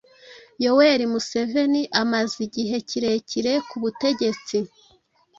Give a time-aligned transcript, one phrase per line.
[0.63, 4.57] Yoweri Museveni amaze igihe kirekire ku butegetsi